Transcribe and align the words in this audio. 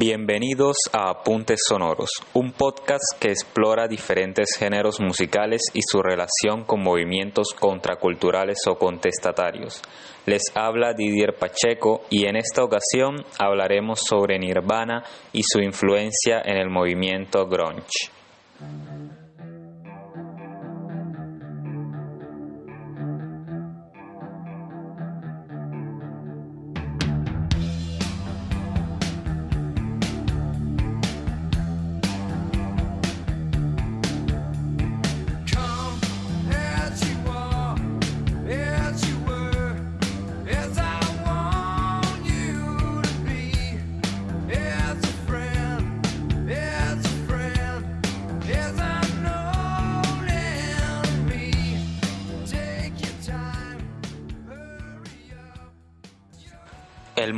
Bienvenidos 0.00 0.76
a 0.92 1.10
Apuntes 1.10 1.58
Sonoros, 1.68 2.10
un 2.34 2.52
podcast 2.52 3.18
que 3.18 3.32
explora 3.32 3.88
diferentes 3.88 4.50
géneros 4.56 5.00
musicales 5.00 5.60
y 5.74 5.80
su 5.82 6.00
relación 6.00 6.62
con 6.66 6.84
movimientos 6.84 7.48
contraculturales 7.58 8.58
o 8.68 8.78
contestatarios. 8.78 9.82
Les 10.24 10.42
habla 10.54 10.94
Didier 10.94 11.34
Pacheco 11.34 12.02
y 12.10 12.26
en 12.26 12.36
esta 12.36 12.62
ocasión 12.62 13.24
hablaremos 13.40 13.98
sobre 14.06 14.38
Nirvana 14.38 15.02
y 15.32 15.42
su 15.42 15.58
influencia 15.58 16.42
en 16.44 16.58
el 16.58 16.70
movimiento 16.70 17.48
grunge. 17.48 18.12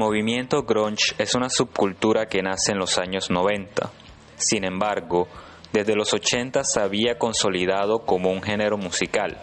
Movimiento 0.01 0.63
grunge 0.63 1.15
es 1.19 1.35
una 1.35 1.51
subcultura 1.51 2.25
que 2.25 2.41
nace 2.41 2.73
en 2.73 2.79
los 2.79 2.97
años 2.97 3.31
90. 3.31 3.91
Sin 4.37 4.65
embargo, 4.65 5.29
desde 5.75 5.95
los 5.95 6.15
80 6.15 6.65
se 6.65 6.81
había 6.81 7.19
consolidado 7.19 7.99
como 8.07 8.31
un 8.31 8.41
género 8.41 8.79
musical 8.79 9.39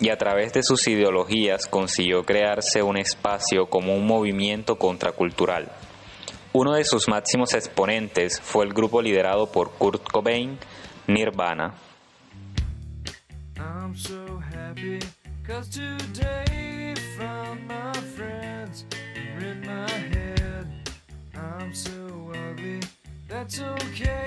y 0.00 0.08
a 0.08 0.16
través 0.16 0.54
de 0.54 0.62
sus 0.62 0.88
ideologías 0.88 1.66
consiguió 1.66 2.24
crearse 2.24 2.82
un 2.82 2.96
espacio 2.96 3.66
como 3.66 3.94
un 3.94 4.06
movimiento 4.06 4.76
contracultural. 4.76 5.70
Uno 6.54 6.72
de 6.72 6.84
sus 6.86 7.06
máximos 7.06 7.52
exponentes 7.52 8.40
fue 8.40 8.64
el 8.64 8.72
grupo 8.72 9.02
liderado 9.02 9.52
por 9.52 9.72
Kurt 9.72 10.02
Cobain, 10.10 10.58
Nirvana. 11.08 11.74
It's 23.52 23.60
okay. 23.60 24.19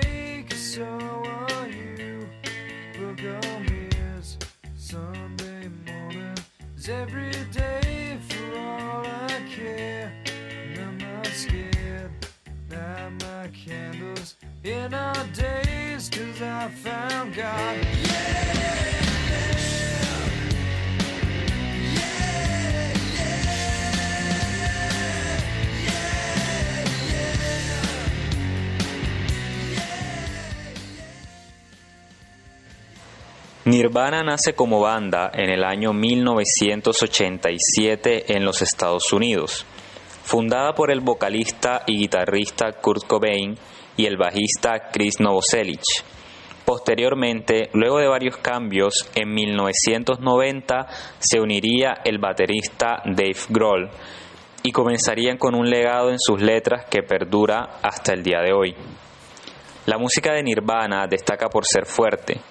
Nirvana 33.66 34.22
nace 34.22 34.52
como 34.52 34.78
banda 34.78 35.30
en 35.32 35.48
el 35.48 35.64
año 35.64 35.94
1987 35.94 38.36
en 38.36 38.44
los 38.44 38.60
Estados 38.60 39.10
Unidos, 39.10 39.64
fundada 40.22 40.74
por 40.74 40.90
el 40.90 41.00
vocalista 41.00 41.82
y 41.86 41.96
guitarrista 41.96 42.72
Kurt 42.72 43.06
Cobain 43.06 43.56
y 43.96 44.04
el 44.04 44.18
bajista 44.18 44.90
Chris 44.92 45.18
Novoselic. 45.18 45.80
Posteriormente, 46.66 47.70
luego 47.72 48.00
de 48.00 48.08
varios 48.08 48.36
cambios, 48.36 49.08
en 49.14 49.32
1990 49.32 50.86
se 51.18 51.40
uniría 51.40 51.94
el 52.04 52.18
baterista 52.18 53.00
Dave 53.06 53.38
Grohl 53.48 53.88
y 54.62 54.72
comenzarían 54.72 55.38
con 55.38 55.54
un 55.54 55.70
legado 55.70 56.10
en 56.10 56.18
sus 56.18 56.42
letras 56.42 56.84
que 56.90 57.02
perdura 57.02 57.78
hasta 57.82 58.12
el 58.12 58.22
día 58.22 58.42
de 58.42 58.52
hoy. 58.52 58.74
La 59.86 59.96
música 59.96 60.34
de 60.34 60.42
Nirvana 60.42 61.06
destaca 61.06 61.48
por 61.48 61.64
ser 61.64 61.86
fuerte, 61.86 62.42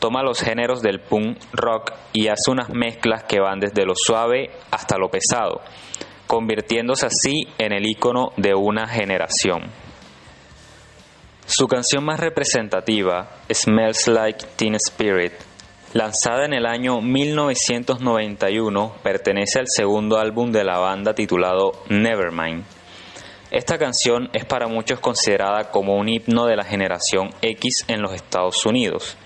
toma 0.00 0.22
los 0.22 0.40
géneros 0.40 0.82
del 0.82 0.98
punk 0.98 1.38
rock 1.52 1.92
y 2.12 2.28
hace 2.28 2.50
unas 2.50 2.70
mezclas 2.70 3.24
que 3.24 3.38
van 3.38 3.60
desde 3.60 3.84
lo 3.84 3.92
suave 3.94 4.50
hasta 4.70 4.98
lo 4.98 5.10
pesado, 5.10 5.60
convirtiéndose 6.26 7.06
así 7.06 7.46
en 7.58 7.72
el 7.72 7.86
icono 7.86 8.32
de 8.36 8.54
una 8.54 8.88
generación. 8.88 9.70
Su 11.46 11.68
canción 11.68 12.04
más 12.04 12.18
representativa, 12.18 13.28
Smells 13.52 14.08
Like 14.08 14.46
Teen 14.56 14.76
Spirit, 14.76 15.32
lanzada 15.92 16.46
en 16.46 16.54
el 16.54 16.64
año 16.64 17.00
1991, 17.00 18.94
pertenece 19.02 19.58
al 19.58 19.66
segundo 19.68 20.18
álbum 20.18 20.50
de 20.50 20.64
la 20.64 20.78
banda 20.78 21.14
titulado 21.14 21.72
Nevermind. 21.88 22.64
Esta 23.50 23.78
canción 23.78 24.30
es 24.32 24.44
para 24.44 24.68
muchos 24.68 25.00
considerada 25.00 25.72
como 25.72 25.96
un 25.96 26.08
himno 26.08 26.46
de 26.46 26.54
la 26.56 26.64
generación 26.64 27.30
X 27.42 27.84
en 27.88 28.00
los 28.00 28.14
Estados 28.14 28.64
Unidos 28.64 29.18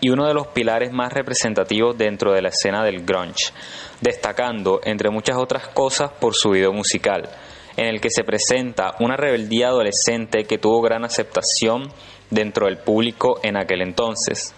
y 0.00 0.10
uno 0.10 0.26
de 0.26 0.34
los 0.34 0.48
pilares 0.48 0.92
más 0.92 1.12
representativos 1.12 1.96
dentro 1.96 2.32
de 2.32 2.42
la 2.42 2.48
escena 2.48 2.84
del 2.84 3.04
grunge, 3.04 3.52
destacando, 4.00 4.80
entre 4.84 5.10
muchas 5.10 5.36
otras 5.36 5.68
cosas, 5.68 6.10
por 6.12 6.34
su 6.34 6.50
video 6.50 6.72
musical, 6.72 7.28
en 7.76 7.86
el 7.86 8.00
que 8.00 8.10
se 8.10 8.24
presenta 8.24 8.94
una 9.00 9.16
rebeldía 9.16 9.68
adolescente 9.68 10.44
que 10.44 10.58
tuvo 10.58 10.80
gran 10.80 11.04
aceptación 11.04 11.90
dentro 12.30 12.66
del 12.66 12.78
público 12.78 13.40
en 13.42 13.56
aquel 13.56 13.82
entonces, 13.82 14.54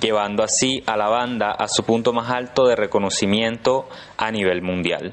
llevando 0.00 0.42
así 0.42 0.82
a 0.86 0.96
la 0.96 1.08
banda 1.08 1.50
a 1.50 1.68
su 1.68 1.84
punto 1.84 2.12
más 2.12 2.30
alto 2.30 2.66
de 2.66 2.76
reconocimiento 2.76 3.88
a 4.16 4.30
nivel 4.30 4.62
mundial. 4.62 5.12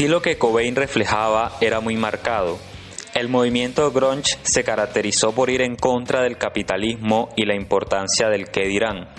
Estilo 0.00 0.22
que 0.22 0.38
Cobain 0.38 0.74
reflejaba 0.76 1.58
era 1.60 1.80
muy 1.80 1.94
marcado. 1.98 2.58
El 3.14 3.28
movimiento 3.28 3.92
grunge 3.92 4.38
se 4.44 4.64
caracterizó 4.64 5.34
por 5.34 5.50
ir 5.50 5.60
en 5.60 5.76
contra 5.76 6.22
del 6.22 6.38
capitalismo 6.38 7.28
y 7.36 7.44
la 7.44 7.54
importancia 7.54 8.30
del 8.30 8.48
qué 8.48 8.62
dirán. 8.62 9.10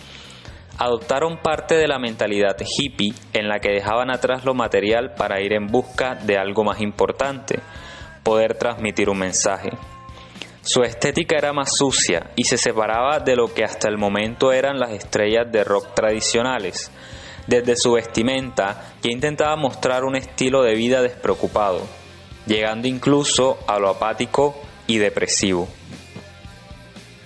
Adoptaron 0.80 1.38
parte 1.38 1.76
de 1.76 1.88
la 1.88 2.00
mentalidad 2.00 2.58
hippie 2.60 3.14
en 3.32 3.48
la 3.48 3.60
que 3.60 3.72
dejaban 3.72 4.10
atrás 4.10 4.44
lo 4.44 4.56
material 4.56 5.14
para 5.14 5.40
ir 5.40 5.54
en 5.54 5.68
busca 5.68 6.16
de 6.16 6.40
algo 6.40 6.64
más 6.64 6.82
importante, 6.82 7.60
poder 8.24 8.56
transmitir 8.56 9.08
un 9.08 9.20
mensaje. 9.20 9.70
Su 10.64 10.82
estética 10.82 11.38
era 11.38 11.54
más 11.54 11.78
sucia 11.78 12.32
y 12.36 12.46
se 12.46 12.58
separaba 12.58 13.20
de 13.20 13.36
lo 13.36 13.54
que 13.54 13.64
hasta 13.64 13.88
el 13.88 14.00
momento 14.00 14.52
eran 14.52 14.80
las 14.80 14.94
estrellas 14.94 15.46
de 15.52 15.64
rock 15.64 15.94
tradicionales, 15.94 16.92
Desde 17.48 17.76
su 17.76 17.94
vestimenta, 17.94 18.94
ya 19.02 19.12
intentaba 19.12 19.56
mostrar 19.56 20.04
un 20.04 20.16
estilo 20.16 20.64
de 20.64 20.76
vida 20.76 21.02
despreocupado, 21.02 21.82
llegando 22.46 22.88
incluso 22.88 23.58
a 23.68 23.80
lo 23.80 23.90
apático 23.90 24.56
y 24.88 24.98
depresivo. 24.98 25.68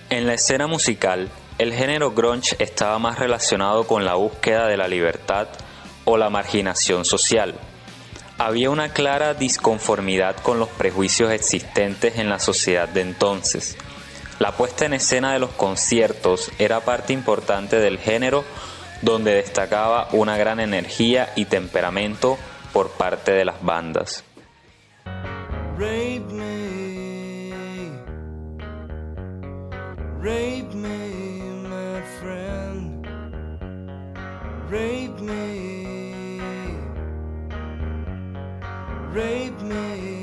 En 0.08 0.26
la 0.26 0.34
escena 0.34 0.66
musical, 0.66 1.28
el 1.58 1.72
género 1.72 2.12
grunge 2.12 2.56
estaba 2.58 2.98
más 2.98 3.18
relacionado 3.18 3.86
con 3.86 4.04
la 4.04 4.14
búsqueda 4.14 4.66
de 4.66 4.76
la 4.76 4.88
libertad 4.88 5.48
o 6.04 6.16
la 6.16 6.30
marginación 6.30 7.04
social. 7.04 7.54
Había 8.38 8.70
una 8.70 8.92
clara 8.92 9.34
disconformidad 9.34 10.36
con 10.36 10.58
los 10.58 10.68
prejuicios 10.68 11.32
existentes 11.32 12.18
en 12.18 12.28
la 12.28 12.38
sociedad 12.38 12.88
de 12.88 13.00
entonces. 13.00 13.76
La 14.38 14.52
puesta 14.52 14.84
en 14.84 14.92
escena 14.92 15.32
de 15.32 15.38
los 15.38 15.50
conciertos 15.50 16.52
era 16.58 16.80
parte 16.80 17.14
importante 17.14 17.80
del 17.80 17.98
género 17.98 18.44
donde 19.02 19.34
destacaba 19.34 20.08
una 20.12 20.36
gran 20.36 20.60
energía 20.60 21.30
y 21.36 21.46
temperamento 21.46 22.38
por 22.72 22.90
parte 22.90 23.32
de 23.32 23.44
las 23.44 23.62
bandas. 23.62 24.24
Rape 30.26 30.74
me, 30.74 30.92
my 31.68 32.02
friend. 32.20 33.06
Rape 34.70 35.22
me 39.62 40.15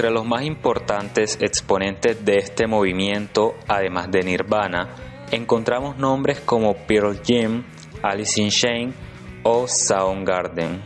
Entre 0.00 0.14
los 0.14 0.24
más 0.24 0.44
importantes 0.44 1.36
exponentes 1.42 2.24
de 2.24 2.38
este 2.38 2.66
movimiento, 2.66 3.56
además 3.68 4.10
de 4.10 4.22
Nirvana, 4.22 4.94
encontramos 5.30 5.98
nombres 5.98 6.40
como 6.40 6.74
Pearl 6.74 7.20
Jam, 7.22 7.66
Alice 8.02 8.40
in 8.40 8.48
Chains 8.48 8.94
o 9.42 9.68
Soundgarden. 9.68 10.80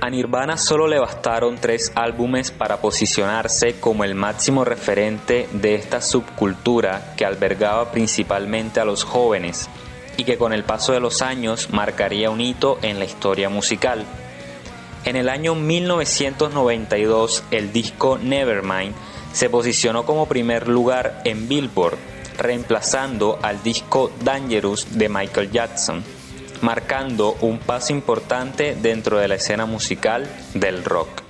A 0.00 0.08
Nirvana 0.08 0.56
solo 0.56 0.88
le 0.88 0.98
bastaron 0.98 1.56
tres 1.56 1.92
álbumes 1.94 2.50
para 2.50 2.80
posicionarse 2.80 3.78
como 3.78 4.04
el 4.04 4.14
máximo 4.14 4.64
referente 4.64 5.46
de 5.52 5.74
esta 5.74 6.00
subcultura 6.00 7.12
que 7.14 7.26
albergaba 7.26 7.92
principalmente 7.92 8.80
a 8.80 8.86
los 8.86 9.04
jóvenes 9.04 9.68
y 10.16 10.24
que 10.24 10.38
con 10.38 10.54
el 10.54 10.64
paso 10.64 10.94
de 10.94 11.00
los 11.00 11.20
años 11.20 11.68
marcaría 11.74 12.30
un 12.30 12.40
hito 12.40 12.78
en 12.80 12.98
la 12.98 13.04
historia 13.04 13.50
musical. 13.50 14.06
En 15.06 15.14
el 15.14 15.28
año 15.28 15.54
1992, 15.54 17.44
el 17.52 17.72
disco 17.72 18.18
Nevermind 18.18 18.92
se 19.32 19.48
posicionó 19.48 20.04
como 20.04 20.26
primer 20.26 20.66
lugar 20.66 21.22
en 21.24 21.48
Billboard, 21.48 21.96
reemplazando 22.36 23.38
al 23.40 23.62
disco 23.62 24.10
Dangerous 24.24 24.98
de 24.98 25.08
Michael 25.08 25.52
Jackson, 25.52 26.02
marcando 26.60 27.36
un 27.40 27.60
paso 27.60 27.92
importante 27.92 28.74
dentro 28.74 29.18
de 29.18 29.28
la 29.28 29.36
escena 29.36 29.64
musical 29.64 30.28
del 30.54 30.82
rock. 30.82 31.25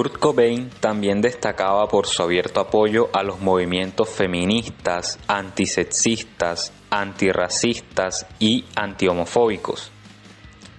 Kurt 0.00 0.16
Cobain 0.16 0.70
también 0.80 1.20
destacaba 1.20 1.86
por 1.86 2.06
su 2.06 2.22
abierto 2.22 2.58
apoyo 2.58 3.10
a 3.12 3.22
los 3.22 3.40
movimientos 3.40 4.08
feministas, 4.08 5.18
antisexistas, 5.28 6.72
antirracistas 6.88 8.26
y 8.38 8.64
antihomofóbicos. 8.76 9.92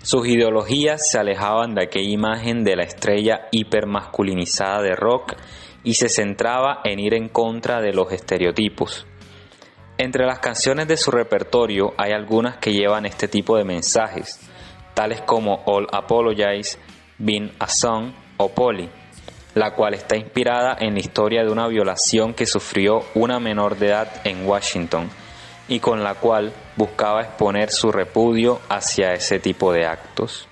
Sus 0.01 0.27
ideologías 0.27 1.07
se 1.07 1.19
alejaban 1.19 1.75
de 1.75 1.83
aquella 1.83 2.09
imagen 2.09 2.63
de 2.63 2.75
la 2.75 2.81
estrella 2.81 3.47
hipermasculinizada 3.51 4.81
de 4.81 4.95
rock 4.95 5.35
y 5.83 5.93
se 5.93 6.09
centraba 6.09 6.81
en 6.83 6.99
ir 6.99 7.13
en 7.13 7.29
contra 7.29 7.79
de 7.79 7.93
los 7.93 8.11
estereotipos. 8.11 9.05
Entre 9.99 10.25
las 10.25 10.39
canciones 10.39 10.87
de 10.87 10.97
su 10.97 11.11
repertorio 11.11 11.93
hay 11.95 12.11
algunas 12.11 12.57
que 12.57 12.73
llevan 12.73 13.05
este 13.05 13.27
tipo 13.27 13.55
de 13.55 13.65
mensajes, 13.65 14.39
tales 14.95 15.21
como 15.21 15.61
All 15.67 15.85
Apologize, 15.91 16.79
Been 17.19 17.51
a 17.59 17.67
Song 17.67 18.13
o 18.37 18.49
Polly, 18.49 18.89
la 19.55 19.73
cual 19.73 19.93
está 19.93 20.15
inspirada 20.15 20.77
en 20.79 20.93
la 20.93 20.99
historia 20.99 21.43
de 21.43 21.51
una 21.51 21.67
violación 21.67 22.33
que 22.33 22.45
sufrió 22.45 23.03
una 23.15 23.39
menor 23.39 23.77
de 23.77 23.87
edad 23.87 24.21
en 24.23 24.45
Washington 24.47 25.09
y 25.67 25.79
con 25.79 26.03
la 26.03 26.15
cual 26.15 26.53
buscaba 26.75 27.21
exponer 27.21 27.71
su 27.71 27.91
repudio 27.91 28.59
hacia 28.69 29.13
ese 29.13 29.39
tipo 29.39 29.71
de 29.71 29.85
actos. 29.85 30.47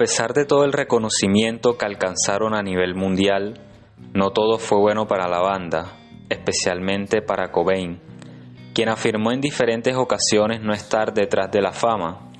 Pesar 0.00 0.32
de 0.32 0.46
todo 0.46 0.64
el 0.64 0.72
reconocimiento 0.72 1.76
que 1.76 1.84
alcanzaron 1.84 2.54
a 2.54 2.62
nivel 2.62 2.94
mundial, 2.94 3.60
no 4.14 4.30
todo 4.30 4.56
fue 4.58 4.78
bueno 4.78 5.06
para 5.06 5.28
la 5.28 5.40
banda, 5.40 5.98
especialmente 6.30 7.20
para 7.20 7.52
Cobain, 7.52 8.00
quien 8.72 8.88
afirmó 8.88 9.30
en 9.30 9.42
diferentes 9.42 9.94
ocasiones 9.94 10.62
no 10.62 10.72
estar 10.72 11.12
detrás 11.12 11.50
de 11.50 11.60
la 11.60 11.72
fama. 11.72 12.32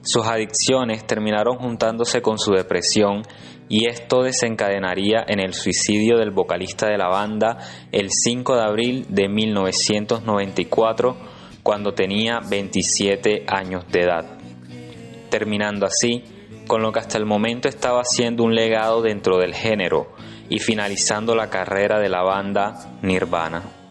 Sus 0.00 0.26
adicciones 0.26 1.06
terminaron 1.06 1.58
juntándose 1.58 2.22
con 2.22 2.38
su 2.38 2.52
depresión 2.52 3.20
y 3.68 3.88
esto 3.88 4.22
desencadenaría 4.22 5.22
en 5.28 5.38
el 5.38 5.52
suicidio 5.52 6.16
del 6.16 6.30
vocalista 6.30 6.86
de 6.86 6.96
la 6.96 7.08
banda 7.08 7.58
el 7.92 8.08
5 8.10 8.56
de 8.56 8.62
abril 8.62 9.06
de 9.10 9.28
1994 9.28 11.16
cuando 11.62 11.92
tenía 11.92 12.38
27 12.48 13.44
años 13.48 13.84
de 13.92 14.00
edad, 14.00 14.38
terminando 15.28 15.84
así 15.84 16.40
con 16.72 16.80
lo 16.80 16.90
que 16.90 17.00
hasta 17.00 17.18
el 17.18 17.26
momento 17.26 17.68
estaba 17.68 18.02
siendo 18.02 18.44
un 18.44 18.54
legado 18.54 19.02
dentro 19.02 19.36
del 19.36 19.54
género 19.54 20.06
y 20.48 20.58
finalizando 20.58 21.34
la 21.34 21.50
carrera 21.50 21.98
de 21.98 22.08
la 22.08 22.22
banda 22.22 22.96
Nirvana. 23.02 23.81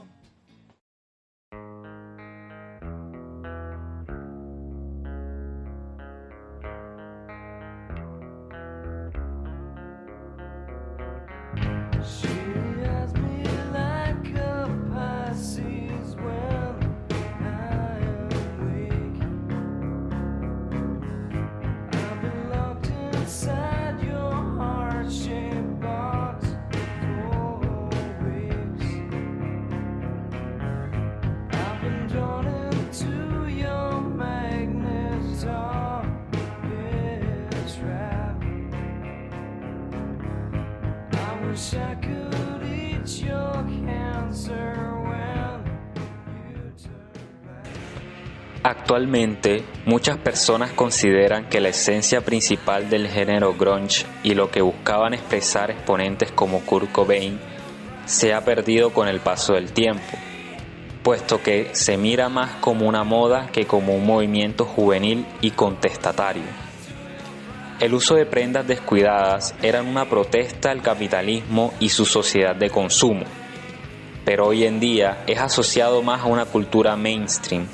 Actualmente, 48.64 49.64
muchas 49.86 50.18
personas 50.18 50.72
consideran 50.72 51.50
que 51.50 51.60
la 51.60 51.70
esencia 51.70 52.22
principal 52.22 52.90
del 52.92 53.08
género 53.08 53.56
grunge 53.56 54.06
y 54.22 54.36
lo 54.36 54.52
que 54.52 54.62
buscaban 54.62 55.14
expresar 55.16 55.72
exponentes 55.72 56.32
como 56.32 56.62
Kurt 56.62 56.92
Cobain 56.92 57.40
se 58.06 58.34
ha 58.34 58.46
perdido 58.46 58.92
con 58.92 59.08
el 59.08 59.20
paso 59.20 59.54
del 59.54 59.72
tiempo, 59.72 60.18
puesto 61.04 61.42
que 61.42 61.70
se 61.74 61.98
mira 61.98 62.30
más 62.30 62.52
como 62.62 62.88
una 62.88 63.04
moda 63.04 63.48
que 63.52 63.66
como 63.66 63.96
un 63.96 64.06
movimiento 64.06 64.66
juvenil 64.66 65.26
y 65.42 65.52
contestatario. 65.52 66.71
El 67.82 67.96
uso 67.96 68.14
de 68.14 68.28
prendas 68.28 68.68
descuidadas 68.68 69.56
era 69.64 69.82
una 69.82 70.08
protesta 70.08 70.70
al 70.70 70.84
capitalismo 70.84 71.74
y 71.80 71.90
su 71.90 72.06
sociedad 72.06 72.56
de 72.56 72.70
consumo, 72.70 73.26
pero 74.24 74.46
hoy 74.46 74.66
en 74.66 74.80
día 74.80 75.24
es 75.26 75.40
asociado 75.40 76.04
más 76.04 76.22
a 76.22 76.28
una 76.28 76.46
cultura 76.46 76.96
mainstream, 76.96 77.66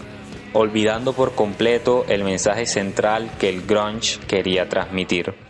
olvidando 0.54 1.12
por 1.12 1.36
completo 1.36 2.06
el 2.08 2.24
mensaje 2.24 2.66
central 2.66 3.32
que 3.38 3.50
el 3.50 3.64
grunge 3.68 4.18
quería 4.30 4.70
transmitir. 4.70 5.47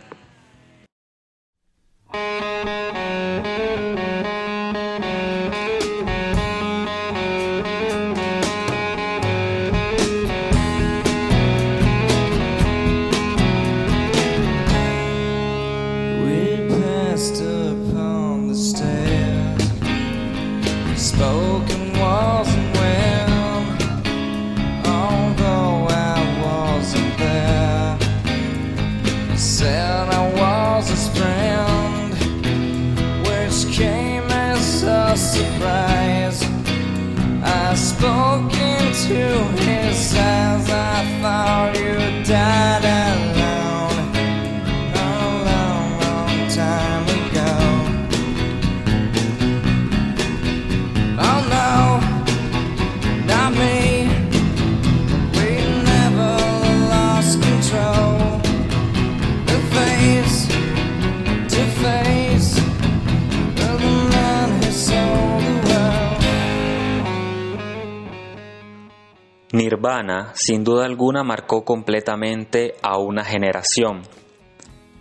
Nirvana, 69.50 70.32
sin 70.34 70.62
duda 70.62 70.84
alguna, 70.84 71.24
marcó 71.24 71.64
completamente 71.64 72.74
a 72.82 72.98
una 72.98 73.24
generación. 73.24 74.02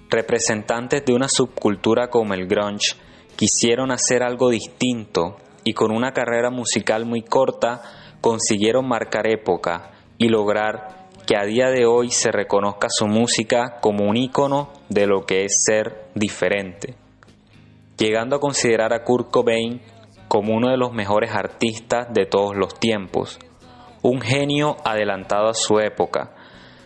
Representantes 0.09 1.03
de 1.03 1.13
una 1.13 1.27
subcultura 1.27 2.09
como 2.09 2.33
el 2.33 2.47
grunge 2.47 2.95
quisieron 3.35 3.91
hacer 3.91 4.23
algo 4.23 4.49
distinto 4.49 5.35
y 5.65 5.73
con 5.73 5.91
una 5.91 6.13
carrera 6.13 6.49
musical 6.49 7.05
muy 7.05 7.23
corta 7.23 7.81
consiguieron 8.21 8.87
marcar 8.87 9.27
época 9.27 9.91
y 10.17 10.29
lograr 10.29 11.09
que 11.25 11.35
a 11.35 11.43
día 11.43 11.69
de 11.69 11.85
hoy 11.85 12.09
se 12.09 12.31
reconozca 12.31 12.87
su 12.89 13.05
música 13.05 13.79
como 13.81 14.05
un 14.05 14.15
ícono 14.15 14.71
de 14.87 15.07
lo 15.07 15.25
que 15.25 15.43
es 15.43 15.61
ser 15.65 16.05
diferente, 16.15 16.95
llegando 17.97 18.37
a 18.37 18.39
considerar 18.39 18.93
a 18.93 19.03
Kurt 19.03 19.29
Cobain 19.29 19.81
como 20.29 20.55
uno 20.55 20.69
de 20.69 20.77
los 20.77 20.93
mejores 20.93 21.31
artistas 21.31 22.07
de 22.13 22.25
todos 22.25 22.55
los 22.55 22.79
tiempos, 22.79 23.39
un 24.07 24.21
genio 24.21 24.77
adelantado 24.85 25.49
a 25.49 25.53
su 25.53 25.79
época, 25.79 26.31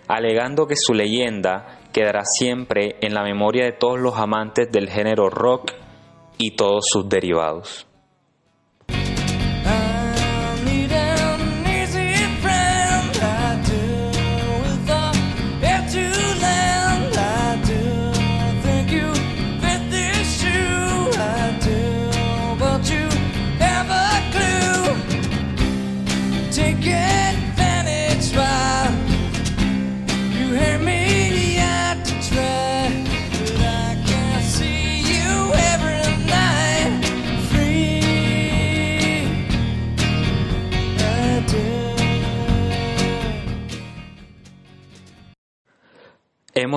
alegando 0.08 0.66
que 0.66 0.76
su 0.76 0.94
leyenda 0.94 1.80
quedará 1.94 2.24
siempre 2.26 2.96
en 3.02 3.14
la 3.14 3.22
memoria 3.22 3.66
de 3.66 3.74
todos 3.74 4.00
los 4.00 4.18
amantes 4.18 4.72
del 4.72 4.90
género 4.90 5.30
rock 5.30 5.72
y 6.40 6.56
todos 6.56 6.86
sus 6.92 7.08
derivados. 7.08 7.91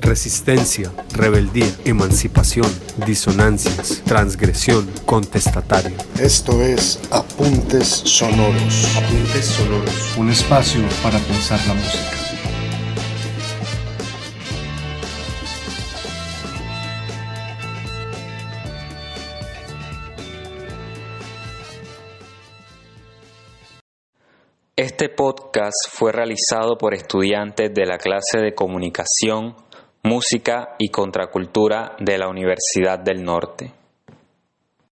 Resistencia, 0.00 0.90
rebeldía, 1.12 1.70
emancipación, 1.84 2.66
disonancias, 3.06 4.02
transgresión, 4.04 4.90
contestatario. 5.04 5.96
Esto 6.18 6.62
es 6.62 6.98
Apuntes 7.10 7.86
Sonoros. 7.86 8.96
Apuntes 8.96 9.44
sonoros. 9.44 10.16
Un 10.16 10.30
espacio 10.30 10.80
para 11.02 11.18
pensar 11.18 11.60
la 11.68 11.74
música. 11.74 12.20
Este 24.76 25.10
podcast 25.10 25.90
fue 25.90 26.10
realizado 26.10 26.78
por 26.78 26.94
estudiantes 26.94 27.70
de 27.74 27.84
la 27.84 27.98
clase 27.98 28.38
de 28.38 28.54
Comunicación, 28.54 29.54
Música 30.02 30.76
y 30.78 30.88
Contracultura 30.88 31.94
de 31.98 32.16
la 32.16 32.28
Universidad 32.28 32.98
del 32.98 33.22
Norte. 33.22 33.79